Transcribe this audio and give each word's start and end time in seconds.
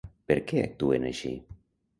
Per 0.31 0.37
què 0.51 0.63
actuen 0.69 1.07
així? 1.13 1.35